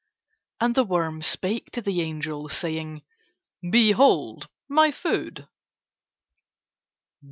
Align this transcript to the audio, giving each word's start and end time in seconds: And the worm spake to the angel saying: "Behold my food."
And 0.59 0.73
the 0.73 0.83
worm 0.83 1.21
spake 1.21 1.69
to 1.73 1.81
the 1.83 2.01
angel 2.01 2.49
saying: 2.49 3.03
"Behold 3.69 4.47
my 4.67 4.89
food." 4.89 5.47